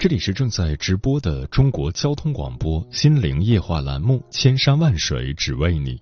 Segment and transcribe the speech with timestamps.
[0.00, 5.96] 这里是正在直播的中国交通广播心灵夜话栏目《千山万水只为你》，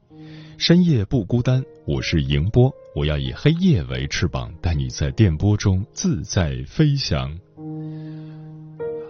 [0.57, 7.37] 深夜不孤单，我是迎波，我要以黑夜为翅膀，带你在电波中自在飞翔。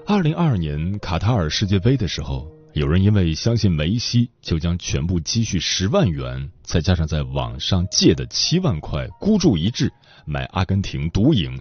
[0.06, 9.92] 二零二二年卡塔尔世界杯的时候，有人因为相信梅西，就将全部积蓄十万元，再加上在网上借的七万块，孤注一掷
[10.24, 11.60] 买阿根廷独赢。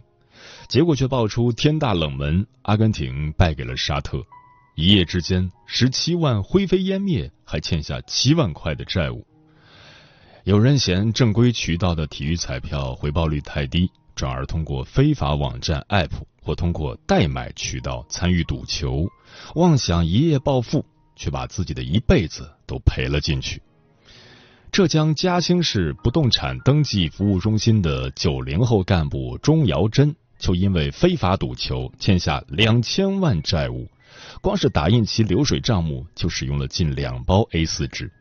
[0.67, 4.21] 结果却爆出天大冷门，阿根廷败给了沙特，
[4.75, 9.25] 一夜之间十七万灰飞烟灭，还欠下七万块的债务。
[10.43, 19.07] 有人嫌正规渠道的体育彩票回报率太低，转而通过非法网站 App 或通过代买渠道参与赌球，
[19.55, 20.83] 妄想一夜暴富，
[21.15, 23.61] 却把自己的一辈子都赔了进去。
[24.69, 30.13] 浙江嘉兴市不动产登记服务中心的九零后干部钟瑶珍。
[30.37, 33.87] 就因为非法赌球欠下两千万债务，
[34.41, 38.11] 光是打印其流水账目就使用了近两包 A 四纸。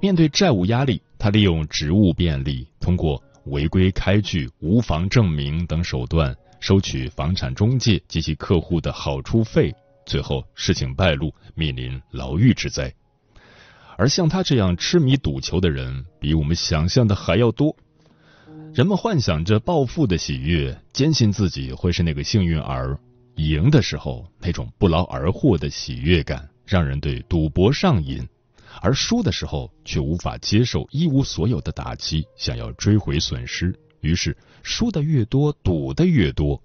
[0.00, 9.74] 面对债务压力，他利用职务便利，通过违规开具无房证明等手段收取房产中介及其客户的好处费，
[10.04, 12.92] 最后事情败露，面临牢狱之灾。
[13.96, 17.74] 而像他这样痴迷赌球的人，比我们想象的还要多。
[18.76, 22.94] 人们幻想着暴富的喜悦，坚信自己会是那个幸运儿。
[23.36, 28.22] 赢的时候，那种不劳而获的喜悦感，让人对赌博上瘾；
[28.82, 33.74] 而输的时候，却无法接受一无所有的打击，想要追回损失。
[34.02, 36.62] 于是，输的越多，赌的越多。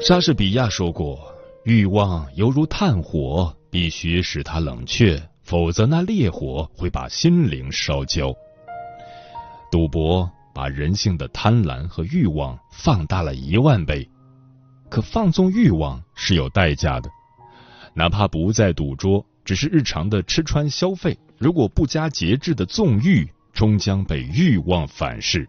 [0.00, 1.18] 莎士比亚说过
[1.66, 8.32] ：“欲望犹如炭火，必须使它冷却，否则那烈火会把心灵烧焦。”
[9.70, 14.08] 赌博把人性的贪婪和欲望放大了一万倍，
[14.88, 17.08] 可放纵欲望是有代价的。
[17.94, 25.48] 哪怕不在赌桌，只是日常的吃穿消费，如果不加节制的纵欲，终将被欲望反噬。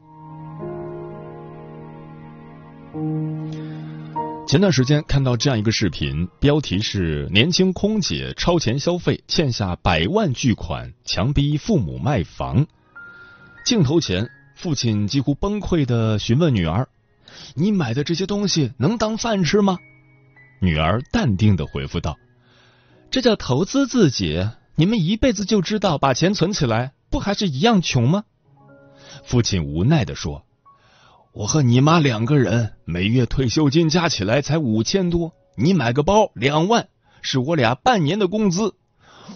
[4.47, 12.67] 前段时间看到这样一个视频，标题是“年轻空姐超前消费，欠下百万巨款，强逼父母卖房”。
[13.63, 16.89] 镜头前，父亲几乎崩溃的询问女儿
[17.55, 19.77] ：“你买的这些东西能当饭吃吗？”
[20.59, 22.17] 女儿淡定的回复道
[23.11, 24.47] ：“这叫投资自己。
[24.75, 28.23] 你们一辈子就知道把钱存起来，不还是一样穷吗？”
[29.23, 30.43] 父亲无奈的说
[31.31, 36.87] ：“我和你妈两个人每月退休金加起来才五千多，你买个包两万，
[37.21, 38.73] 是我俩半年的工资，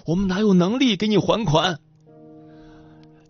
[0.07, 1.79] 我们哪有能力给你还款？”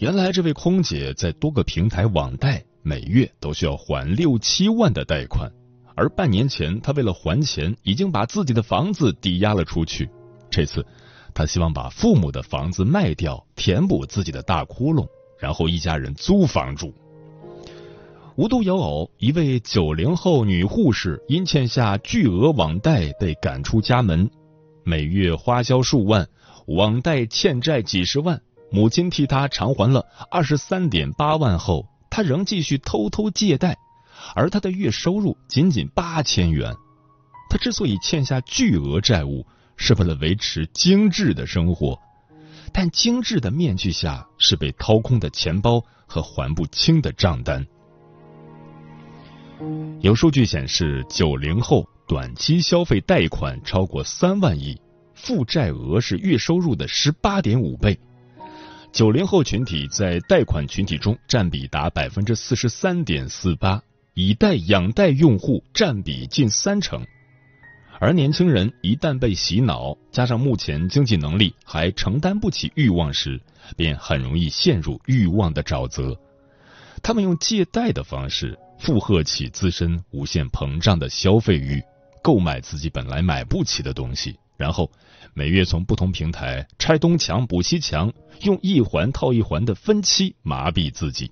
[0.06, 5.52] 原来这位空姐在多个平台网贷，每月都需要还六七万的贷款，
[5.96, 10.08] 而半年前她为了还钱，已经把自己的房子抵押了出去。
[10.52, 10.86] 这次，
[11.34, 15.08] 她希望把父母的房子卖掉，填补自己的大窟窿，
[15.40, 16.94] 然后一家人租房住。
[18.36, 24.30] 无独有偶，一位九零后女护士因欠下巨额网贷被赶出家门，
[24.84, 26.28] 每月花销数万，
[26.68, 28.40] 网贷欠债几十万。
[28.76, 33.78] 母亲替他偿还了二十三点八万后，他仍继续偷偷借贷，
[34.36, 36.76] 而他的月收入仅仅八千元。
[37.50, 39.46] 他之所以欠下巨额债务，
[39.78, 41.98] 是为了维持精致的生活，
[42.74, 47.66] 但精致的面具下是被掏空的钱包和还不清的账单。
[50.02, 54.78] 有数据显示，九零后短期消费贷款超过三万亿，
[55.14, 57.98] 负债额是月收入的十八点五倍。
[58.96, 63.84] 九零后群体在贷款群体中占比达百分之四十三点四八，
[64.14, 67.06] 以贷养贷用户占比近三成。
[68.00, 73.38] 而年轻人一旦被洗脑，加上目前经济能力还承担不起欲望时，
[73.76, 76.18] 便很容易陷入欲望的沼泽。
[77.04, 81.84] 他们用借贷的方式负荷起自身无限膨胀的消费欲，
[82.24, 84.92] 购买自己本来买不起的东西，然后
[85.34, 88.12] 每月从不同平台拆东墙补西墙，
[88.42, 91.32] 用一环套一环的分期麻痹自己，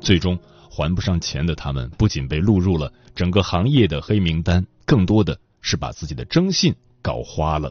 [0.00, 0.38] 最终
[0.70, 5.38] 还不上钱的他们不仅被录入了整个行业的黑名单，更多的。
[5.62, 7.70] 是把自己的征信搞花了，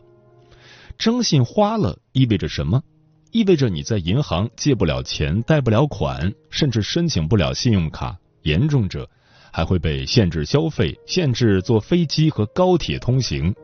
[1.00, 2.84] 征信花了意味着什么？
[3.32, 9.10] 意味着你在银行借不了钱、贷不了款，甚至申请不了信用卡，严重者
[9.52, 13.56] 还会被限制消费、限制坐飞机和高铁通行。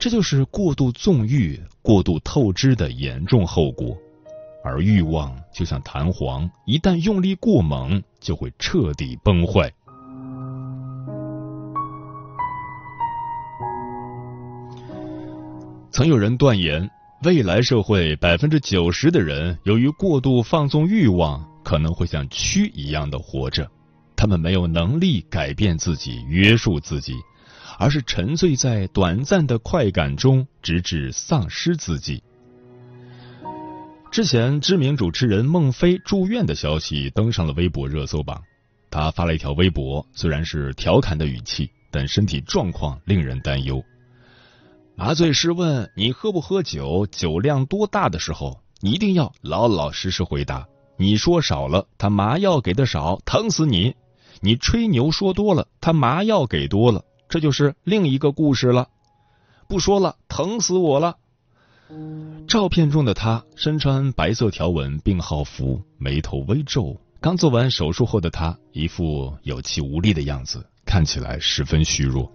[0.00, 3.94] 这就是过度纵欲、过度透支的严重后果。
[4.64, 9.70] 而欲望就像弹簧，一旦用力过猛，就会彻底崩坏。
[15.90, 16.90] 曾有人断言，
[17.24, 23.70] 未来社会百分之九十的人由于过度放纵欲望，可能会像蛆一样的活着。
[24.16, 27.14] 他们没有能力改变自己、约束自己，
[27.80, 32.22] 而是沉醉在短暂的快感中，直至丧失自己。
[34.12, 38.42] 之前，知名主持人孟非住院的消息登上了微博热搜榜。
[38.90, 43.82] 他发了一条微博，虽然是调侃的语气，但身体状况令人担忧。
[44.94, 50.68] 麻醉师问你喝不喝酒，酒量多大的时候，你一定要老老实实回答。
[50.98, 53.94] 你说少了，他麻药给的少，疼死你；
[54.42, 58.88] 你吹牛说多了，他麻药给多了，这就是另一个故事了。
[59.68, 61.16] 不说了，疼死我了。
[62.46, 67.00] 照片中的他身穿白色条纹病号服，眉头微皱。
[67.20, 72.30] 刚做完手术后的他，一副有气无力的样子，看起来十分虚弱。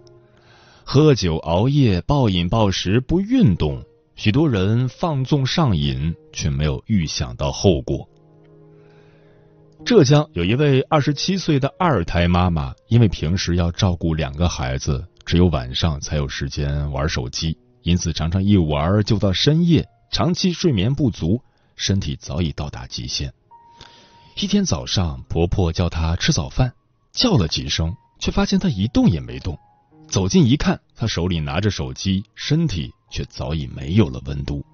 [0.82, 3.82] 喝酒、熬夜、暴饮暴食、不运动，
[4.14, 8.08] 许多人放纵上瘾，却没有预想到后果。
[9.86, 21.40] 浙江有一位二十七岁的二胎妈妈，因为平时要照顾两个孩子，只有晚上才有时间玩手机，因此常常一玩就到深夜，长期睡眠不足，
[21.76, 23.32] 身体早已到达极限。
[24.34, 26.72] 一天早上，婆婆叫她吃早饭，
[27.12, 29.56] 叫了几声，却发现她一动也没动。
[30.08, 34.66] 走近一看，她手里拿着手机，身体却早已没有了温度。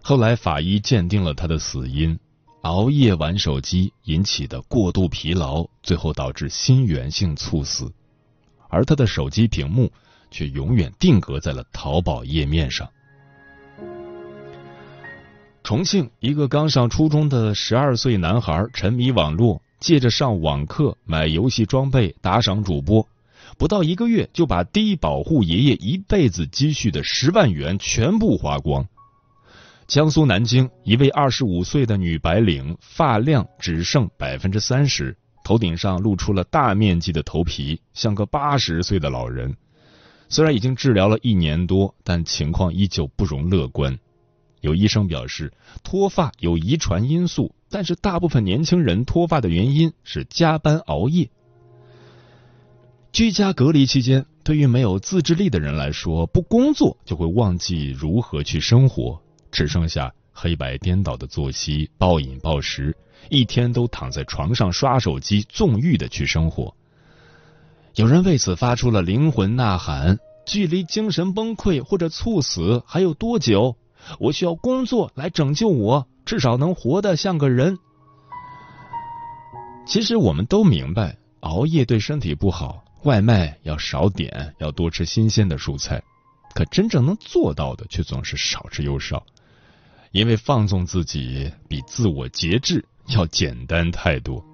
[0.00, 2.16] 后来法医鉴定了他的死因：
[2.62, 7.90] 熬夜玩手机引起的过度疲劳，最后导致心源性猝死。
[8.68, 9.90] 而他的手机屏幕
[10.30, 12.88] 却永远定格在了淘宝页面上。
[15.64, 23.08] 重庆一个刚上初中的十二岁男孩沉迷网络，借着上网课买游戏装备，打赏主播。
[23.56, 28.86] 不到一个月，就把低保户爷爷一辈子积蓄的十万元全部花光。
[29.90, 39.56] 江苏南京一位二十五岁的女白领，发量只剩百分之三十，头顶上露出了大面积的头皮，像个八十岁的老人。
[40.28, 43.98] 虽然已经治疗了一年多，但情况依旧不容乐观。
[44.60, 45.52] 有医生表示，
[45.82, 51.28] 脱发有遗传因素，但是大部分年轻人脱发的原因是加班熬夜。
[53.10, 59.20] 居家隔离期间，对于没有自制力的人来说，不工作就会忘记如何去生活，
[59.50, 62.96] 只剩下黑白颠倒的作息、暴饮暴食，
[63.28, 66.74] 一天都躺在床上刷手机、纵欲的去生活。
[67.96, 73.76] 有人为此发出了灵魂呐喊：距离精神崩溃或者猝死还有多久？
[74.18, 77.78] 我需要工作来拯救我，至少能活得像个人。
[79.86, 82.84] 其实我们都明白，熬夜对身体不好。
[83.02, 86.02] 外卖要少点，要多吃新鲜的蔬菜，
[86.54, 89.24] 可真正能做到的却总是少之又少。
[90.12, 94.44] 因为放纵自己比自我节制要简单太多。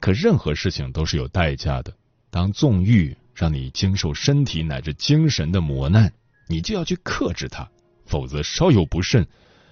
[0.00, 1.94] 可任何事情都是有代价的，
[2.30, 6.12] 当纵欲让你经受身体乃至精神的磨难，
[6.48, 7.68] 你就要去克制它，
[8.06, 9.26] 否则稍有不慎，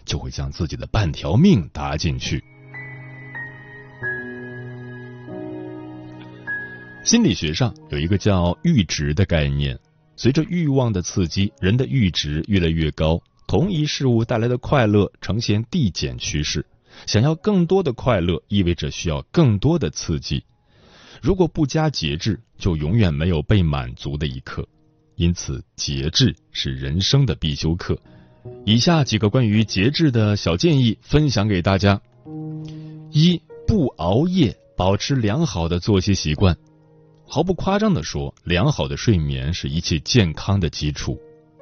[0.04, 2.42] 就会将自己的半条命搭进去。
[7.04, 9.78] 心理学上有一个叫阈值的概念，
[10.16, 13.20] 随着欲望的刺激，人的阈值越来越高，
[13.54, 16.66] 同一事物带来的快乐呈现递减趋势。
[17.06, 20.42] 想要更多的快乐，意味着需要更多的刺激。
[21.22, 24.66] 如果不加节制，就永远没有被满足的一刻。
[25.14, 27.96] 因此，节制是人生的必修课。
[28.64, 32.02] 以下几个关于节制的小建议分享给大家：
[33.12, 36.56] 一、不熬夜，保持良好的作息习惯。
[37.24, 41.16] 毫不夸张的说，良好的睡眠是一切健康的基础。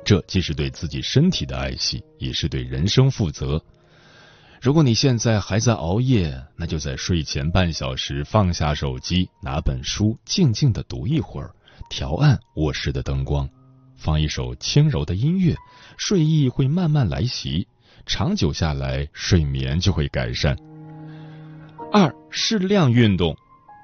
[0.05, 3.63] 这既是对自己身体的爱惜，也是对人生负责。
[4.61, 11.53] 如果你现在还在熬夜，那就在睡前半小时放下手机，拿本书静静的读一会儿，
[11.91, 13.49] 调暗卧室的灯光，
[13.97, 15.57] 放一首轻柔的音乐，
[15.97, 17.67] 睡意会慢慢来袭。
[18.07, 20.57] 长久下来，睡眠就会改善。
[21.93, 23.37] 二，适量运动，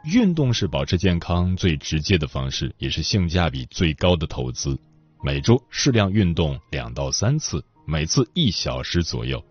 [0.04, 4.78] 运动是保持健康最直接的方式，也是性价比最高的投资。
[5.20, 9.44] 每周适量运动两到三次，每次一小时左右，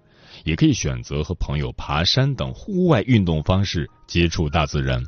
[0.46, 5.04] 也可以选择和朋友爬山等户外运动方式接触大自然。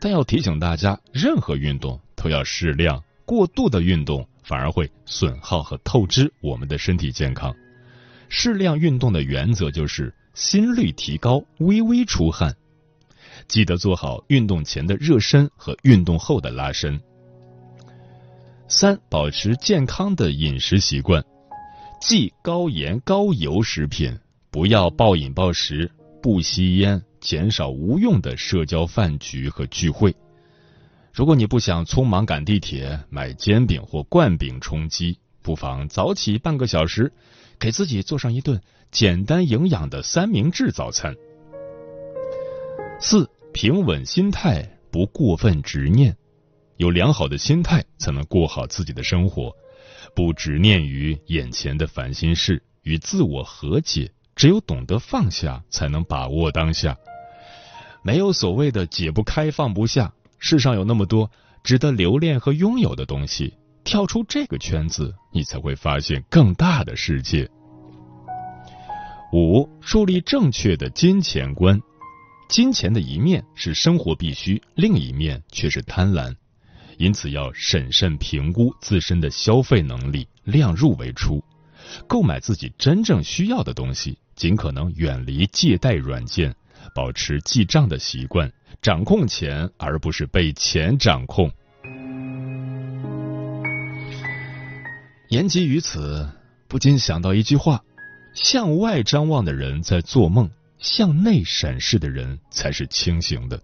[0.00, 7.54] 但要提醒大家，任何运动都要适量，过度的运动反而会损耗和透支我们的身体健康。
[8.28, 12.54] 适量运动的原则就是心率提高，微微出汗。
[13.48, 17.00] 记得做好运动前的热身和运动后的拉伸。
[18.74, 21.22] 三、保持健康的饮食习惯，
[22.00, 24.18] 忌高盐高油食品，
[24.50, 30.16] 不要暴饮暴食，不吸烟，减少无用的社交饭局和聚会。
[31.12, 37.12] 如果你不想匆忙赶地铁买煎饼或灌饼充饥，不妨早起半个小时，
[37.58, 38.58] 给自己做上一顿
[38.90, 41.14] 简单营养的三明治早餐。
[42.98, 46.16] 四、平稳心态，不过分执念。
[46.82, 49.54] 有良好的心态，才能过好自己的生活，
[50.16, 54.10] 不执念于眼前的烦心事，与自我和解。
[54.34, 56.96] 只有懂得放下，才能把握当下。
[58.02, 60.12] 没有所谓的解不开、放不下。
[60.40, 61.30] 世上有那么多
[61.62, 67.48] 值得留恋和拥有的东西，跳出这个圈子，你才会发现更大的世界。
[69.32, 71.80] 五、树立正确的金钱观。
[72.48, 76.34] 金钱的一面是生活必须，另一面却是贪婪。
[76.98, 81.42] 因此，要审慎评估自身的消费能力，量入为出，
[82.06, 86.54] 购买自己真正需要的东西，尽可能远离借贷软件，
[86.94, 91.50] 保持记账的习惯，掌控钱而不是被钱掌控。
[95.28, 96.28] 言及于此，
[96.68, 97.82] 不禁想到一句话：
[98.34, 103.60] 向外张望的人在做梦，向内审视的人才是清醒的。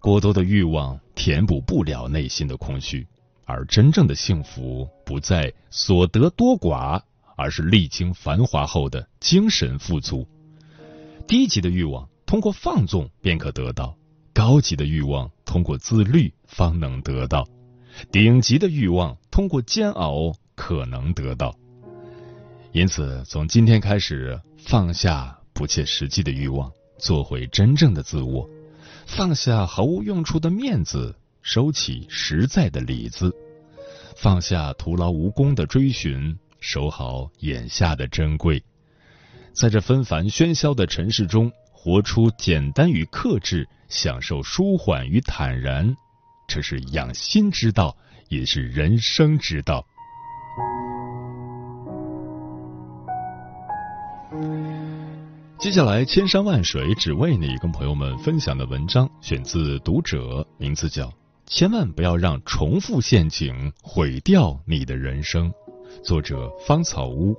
[0.00, 3.06] 过多的欲望填补不了内心的空虚，
[3.44, 7.02] 而真正的幸福不在所得多寡，
[7.36, 10.26] 而是历经繁华后的精神富足。
[11.28, 13.94] 低级的欲望通过放纵便可得到，
[14.32, 17.46] 高级的欲望通过自律方能得到，
[18.10, 21.54] 顶级的欲望通过煎熬可能得到。
[22.72, 28.48] 因此，从今天开始，放下不切实际的欲望，做回真正的自我。
[29.16, 33.28] 放下毫无用处的面子，收起实在的里子；
[34.16, 38.62] 放下徒劳无功的追寻，守好眼下的珍贵。
[39.52, 45.94] 在这纷繁喧嚣的尘世中，活出简单与克制，享受舒缓与坦然，
[46.46, 47.96] 这是养心之道，
[48.28, 49.84] 也是人生之道。
[55.60, 61.06] 接下来，千山万水只为你，跟朋友们分享的文章选自《读者》，名字叫
[61.44, 65.50] 《千万不要让重复陷阱毁掉你的人生》，
[66.02, 67.36] 作者芳草屋。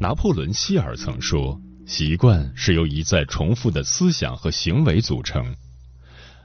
[0.00, 1.60] 拿破仑·希尔曾说。
[1.88, 5.56] 习惯是由一再重复的思想和行为组成。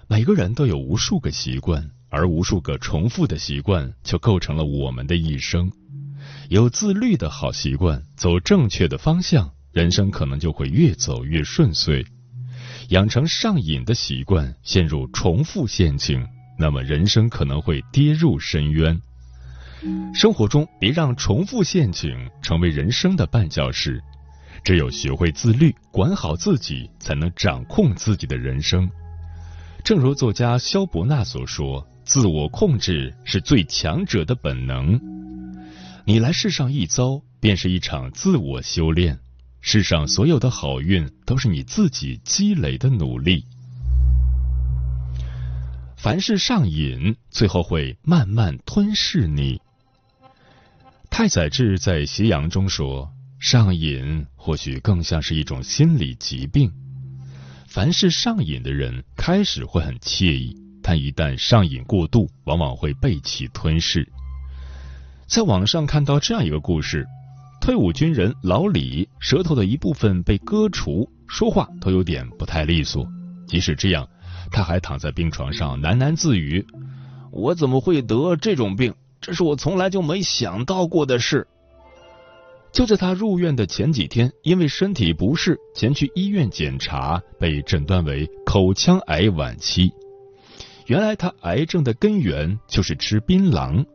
[0.07, 5.69] 每个人都有无数个习惯，而无数个重复的习惯就构成了我们的一生。
[6.47, 12.05] 有自律的好习惯，走正确的方向，人生可能就会越走越顺遂。
[12.89, 16.25] 养成上瘾的习惯，陷入重复陷阱，
[16.57, 18.97] 那么人生可能会跌入深渊。
[20.13, 24.01] 生活中，别让重复陷阱成为人生的绊脚石。
[24.63, 28.89] 只有学会自律，管好自己，才能掌控自己的人生。
[29.83, 34.97] 正如作家萧伯纳所说：“自我控制是最强者的本能。”
[36.07, 39.19] 你来世上一遭，便是一场自我修炼。
[39.59, 43.45] 世上所有的好运，都是你自己积累的努力。
[45.97, 49.61] 凡事上瘾，最后会慢慢吞噬你。
[51.09, 53.11] 太宰治在《斜阳》中说。
[53.43, 56.71] 上瘾或许更像是一种心理疾病。
[57.67, 64.07] 凡是上瘾的人，开始会很惬意，但一旦上瘾过度，往往会被其吞噬。
[65.27, 67.05] 在网上看到这样一个故事：
[67.59, 73.05] 退伍军人老李舌头的一部分被割除，说话都有点不太利索。
[73.45, 74.07] 即使这样，
[74.51, 76.65] 他还躺在病床上喃喃自语
[77.29, 78.95] ：“我怎么会得这种病？
[79.19, 81.45] 这是我从来就没想到过的事。”
[82.73, 89.93] 就在他入院的前几天，因为身体不适前去医院检查，被诊断为口腔癌晚期。
[90.87, 93.85] 原来他癌症的根源就是吃槟榔。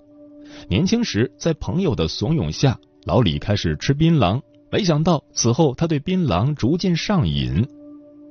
[0.68, 4.40] 年轻时，在朋友的怂恿下，老李开始吃槟榔。
[4.70, 7.66] 没想到此后，他对槟榔逐渐上瘾。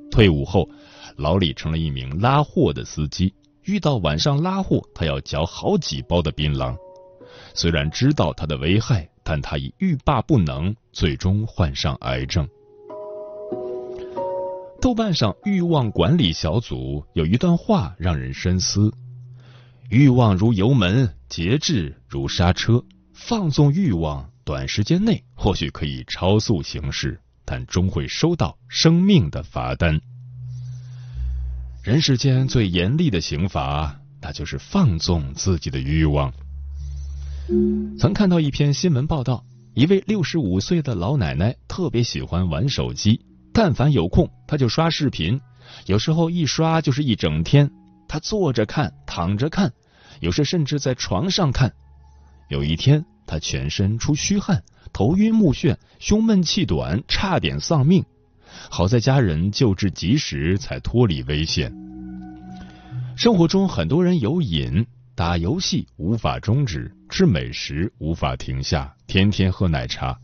[0.09, 0.69] 退伍后，
[1.17, 3.33] 老李成了一名拉货的司机。
[3.65, 6.73] 遇到晚上拉货，他要嚼好几包的槟榔。
[7.53, 12.47] 虽然知道它的危害，但他已欲罢不能，最终患上癌症。
[14.79, 18.93] 豆瓣上欲望管理小组有一段话让人深思。
[19.89, 22.83] 欲望如油门，节制如刹车。
[23.13, 29.99] 放纵欲望，短时间内或许可以超速行驶，但终会收到生命的罚单。
[31.81, 36.31] 人世间最严厉的刑罚，那就是放纵自己的欲望。
[37.97, 43.21] 曾看到一篇新闻报道，一位六十五岁的老奶奶特别喜欢玩手机，
[43.53, 45.39] 但凡有空，她就刷视频，
[45.85, 47.71] 有时候一刷就是一整天。
[48.05, 49.71] 她坐着看，躺着看，
[50.19, 51.71] 有时甚至在床上看。
[52.49, 54.61] 有一天，她全身出虚汗，
[54.91, 58.03] 头晕目眩，胸闷气短，差点丧命。
[58.69, 61.73] 好在家人救治及时，才脱离危险。
[63.15, 64.85] 生活中很多人有瘾，
[65.17, 70.15] 打游戏无法终止，吃美食无法停下，天天喝奶茶。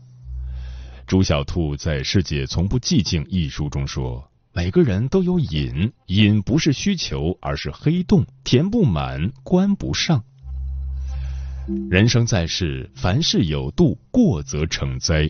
[1.04, 4.30] 朱小兔在《世界从不寂静》一书中说。
[4.52, 10.22] 每个人都有瘾，瘾不是需求，而是黑洞，填不满，关不上。
[11.90, 15.28] 人生在世，凡事有度，过则成灾。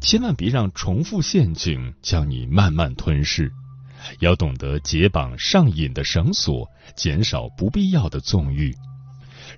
[0.00, 3.52] 千万别让重复陷阱将你慢慢吞噬。
[4.18, 8.74] 要懂得解绑上瘾的绳索，减少不必要的纵欲。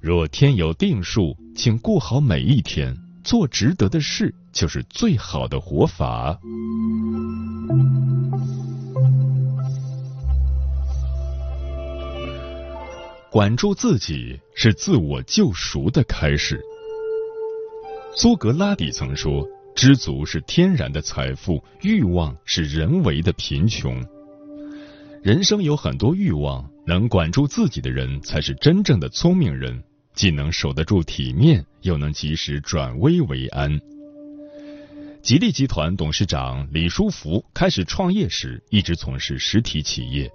[0.01, 6.39] 若天有定数，请过好每一天，做值得的事，就是最好的活法。
[13.31, 16.61] 管住自己是自我救赎的开始。
[18.15, 24.01] 苏格拉底曾说：“知足是天然的财富，欲望是人为的贫穷。”
[25.23, 29.83] 人生有很多欲望，能管住自己的人才是真正的聪明人，
[30.15, 33.81] 既能守得住体面，又能及时转危为安。
[35.21, 40.31] 吉利集团董事长李书福开始创业时，一直从事实体企业。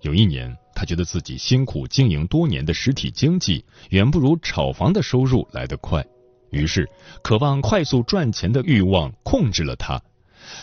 [0.00, 6.04] 有一年，他觉得自己辛苦经营多年的实体经济远不如炒房的收入来得快，
[6.50, 6.88] 于是
[7.22, 10.02] 渴望快速赚钱的欲望控制了他。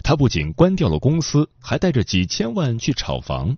[0.04, 3.58] 他不仅关掉了公司，还带着几千万去炒房。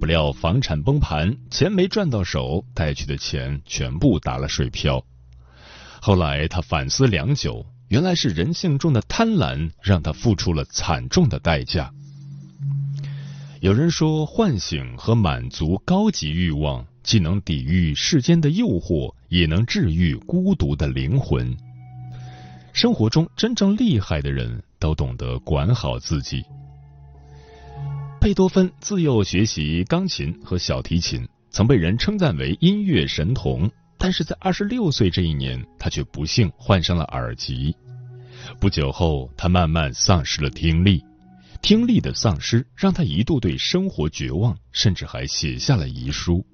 [0.00, 5.04] 不料房产崩盘，钱没赚到手，带去的钱全部打了水漂。
[6.00, 11.92] 后来他反思良久，原来是人性中的贪婪让他付出了惨重的代价。
[13.60, 21.56] 有人说，唤醒和满足高级欲望，既能抵御世间的诱惑，也能治愈孤独的灵魂。
[22.72, 26.44] 生活中真正厉害的人都懂得管好自己。
[28.20, 33.70] 贝多芬自幼学习钢琴和小提琴，曾被人称赞为音乐神童。
[33.96, 37.76] 但是在二十六岁这一年，他却不幸患上了耳疾。
[38.58, 41.04] 不久后，他慢慢丧失了听力。
[41.60, 46.44] 听力的丧失让他一度对生活绝望，甚至还写下了遗书。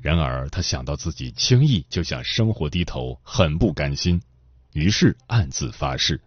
[0.00, 4.22] 然而，他想到自己轻易就向生活低头，很不甘心，
[4.72, 6.18] 于是暗自发誓：“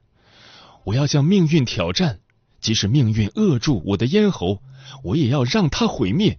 [0.86, 2.20] 我要向命运挑战，
[2.62, 4.62] 即使命运扼住我的咽喉，
[5.04, 6.38] 我也要让它毁灭。”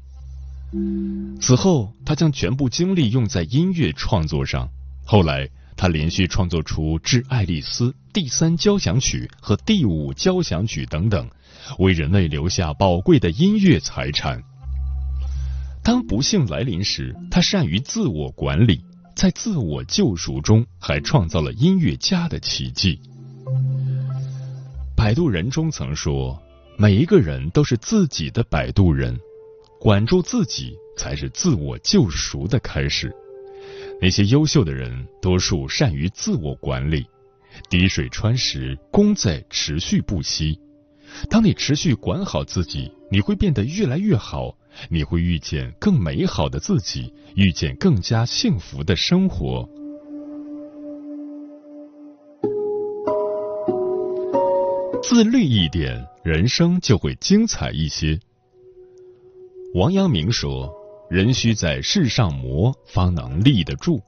[1.41, 4.69] 此后，他将全部精力用在音乐创作上。
[5.05, 11.29] 后来，他连续创作出《致爱丽丝》《第三交响曲》和《第五交响曲》等等。
[11.79, 14.43] 为人类留下宝贵的音乐财产。
[15.83, 18.81] 当不幸来临时，他善于自我管理，
[19.15, 23.01] 在自我救赎中还创造了音乐家的奇迹。
[25.07, 26.37] 摆渡人中曾说
[26.77, 29.17] ：“每一个人都是自己的摆渡人，
[29.79, 33.15] 管住自己才是自我救赎的开始。”
[34.03, 37.07] 那些优秀的人，多数善于自我管理。
[37.71, 40.59] 滴水穿石，功在持续不息。
[41.31, 49.69] 当你持续管好自己，你会变得越来越好，你会遇见更美好的自己，遇见更加幸福的生活。
[55.09, 58.19] 自律一点，人生就会精彩一些。
[59.73, 60.69] 王阳明说
[61.09, 64.03] ：“人须在世上磨，方能立得住。”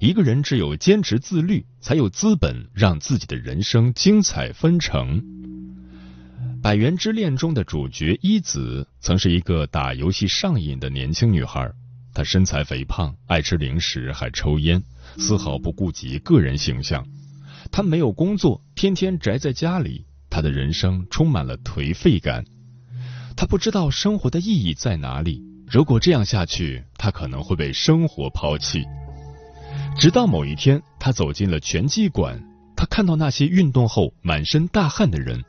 [0.00, 5.20] 一个人只有坚持自律，才有资本让自己的人生精彩纷呈。
[6.62, 11.70] 《百元之恋》中的主角一子曾是一个打游戏上瘾的年轻女孩，
[12.14, 14.82] 她身材肥胖，爱吃零食，还抽烟，
[15.18, 17.06] 丝毫不顾及个人形象。
[17.70, 22.44] 他没有工作，天天宅在家里，他的人生充满了颓废感。
[23.36, 25.42] 他不知道生活的意义在哪里。
[25.68, 28.84] 如果这样下去，他可能会被生活抛弃。
[29.98, 32.42] 直到某一天，他走进了拳击馆，
[32.76, 35.42] 他看到那些运动后满身大汗的人，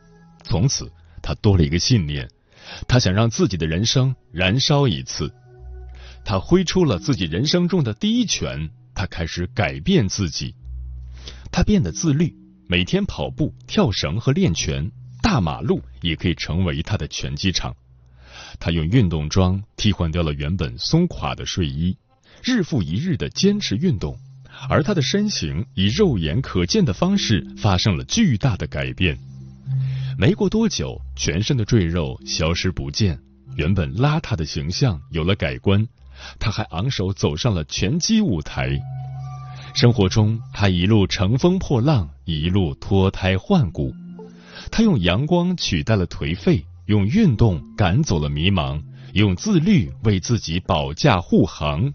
[0.44, 2.28] 从此他多了一个信念，
[2.88, 5.34] 他想让自己的人生燃烧一次。
[6.26, 10.56] 他挥出了自己人生中的第一拳，他开始改变自己，
[11.58, 12.36] 他变得自律，
[12.68, 14.92] 每天跑步、跳绳和练拳，
[15.24, 17.76] 大马路也可以成为他的拳击场。
[18.60, 21.98] 他用运动装替换掉了原本松垮的睡衣，
[22.44, 24.16] 日复一日的坚持运动。
[24.70, 29.18] 而他的身形以肉眼可见的方式发生了巨大的改变。
[30.16, 33.20] 没过多久，全身的赘肉消失不见，
[33.56, 35.88] 原本邋遢的形象有了改观。
[36.38, 38.80] 他还昂首走上了拳击舞台。
[39.80, 43.94] 生活中，他一路乘风破浪，一路脱胎换骨。
[44.72, 48.82] 他用阳光取代了颓废，用运动赶走了迷茫，
[49.14, 51.94] 用自律为自己保驾护航。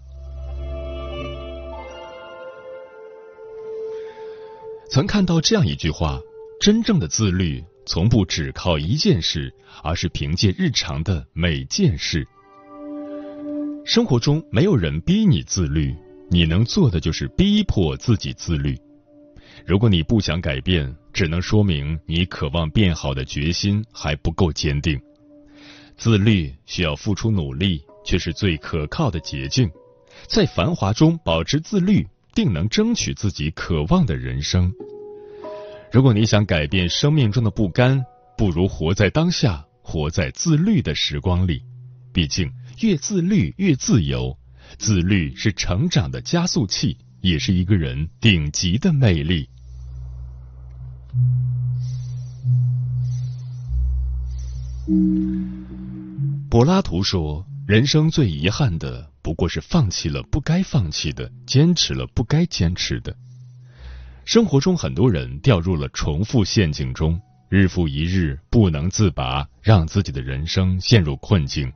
[4.89, 6.17] 曾看到这样一句话：
[6.61, 12.25] 真正的自律，从不只靠一件事，而是凭借日常的每件事。
[13.83, 15.93] 生活中没有人逼你自律，
[16.33, 18.75] 你能做的就是逼迫自己自律。
[19.67, 24.99] 如果你不想改变，只能说明你渴望变好的决心还不够坚定。
[25.95, 29.69] 自律需要付出努力，却是最可靠的捷径。
[30.27, 32.05] 在繁华中保持自律。
[32.35, 34.73] 定能争取自己渴望的人生。
[35.91, 38.03] 如果你想改变生命中的不甘，
[38.35, 41.61] 不如活在当下，活在自律的时光里。
[42.11, 44.35] 毕竟，越自律越自由。
[44.77, 49.47] 自律是成长的加速器，也是一个人顶级的魅力。
[56.49, 63.15] 柏拉图说：“人生最遗憾的。”不过是放弃了不该放弃的，坚持了不该坚持的。
[64.25, 71.71] 生活中很多人掉入了重复陷阱中，日复一日不能自拔，让自己的人生陷入困境。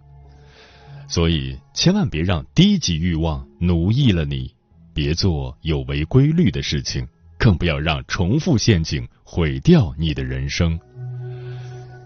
[1.07, 4.53] 所以，千万别让低级欲望奴役了你，
[4.93, 10.77] 别做有违规律的事情，更不要让重复陷阱毁掉你的人生。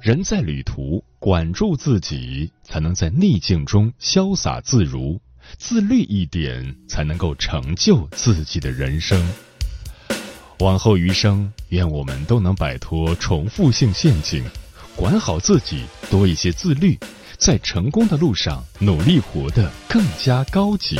[0.01, 5.19] 人在旅途，管住自己，才能在逆境中潇洒自如。
[5.57, 9.27] 自律一点，才能够成就自己的人生。
[10.59, 14.43] 往后余生，愿我们都能摆脱重复性陷阱，
[14.95, 16.97] 管好自己，多一些自律，
[17.41, 20.99] 在成功的路上努力活得更加高级。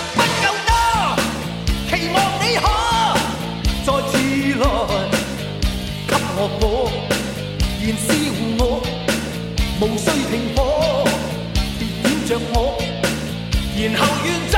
[6.41, 6.89] 学果，
[7.79, 8.09] 燃烧
[8.57, 8.81] 我，
[9.79, 11.05] 无需停火，
[11.77, 12.81] 别点着我，
[13.77, 14.50] 然后怨。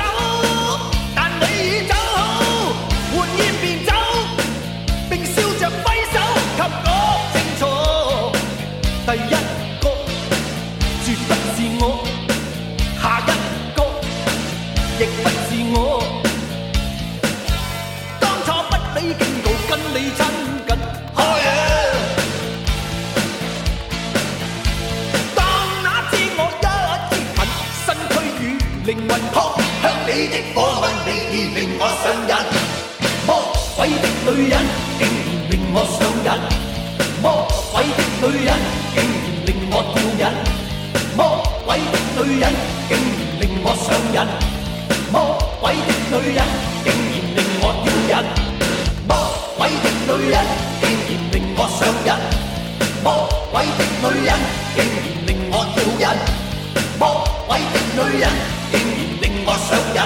[59.64, 60.02] 上瘾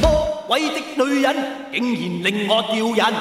[0.00, 1.34] 魔鬼的女人
[1.72, 3.14] 竟然令我吊瘾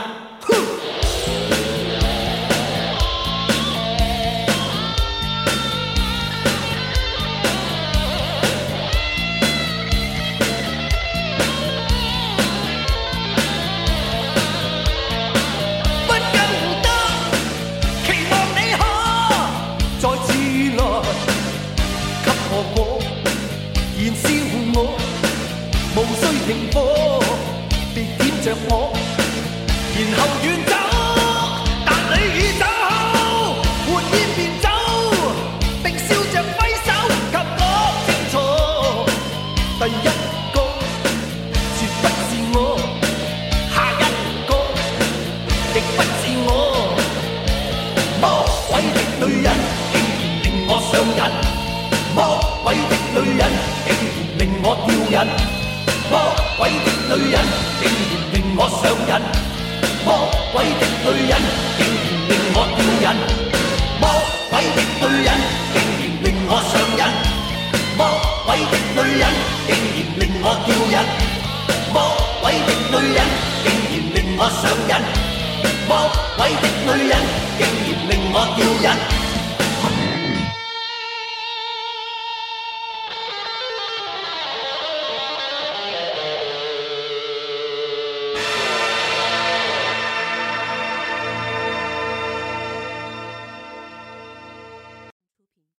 [28.49, 28.91] 着我，
[30.11, 30.68] 然后远。
[60.51, 61.37] 魔鬼的女人，
[61.77, 63.07] 竟然令我叫瘾。
[64.01, 64.03] 魔
[64.49, 65.29] 鬼的女人，
[65.73, 67.01] 竟然令我上瘾。
[67.95, 68.01] 魔
[68.47, 69.23] 鬼的女人，
[69.67, 70.95] 竟然令我叫瘾。
[71.93, 71.95] 魔
[72.41, 73.19] 鬼的女人，
[73.63, 74.91] 竟然令我上瘾。
[75.87, 75.91] 魔
[76.35, 77.13] 鬼的女人，
[77.59, 79.18] 竟然令我叫瘾。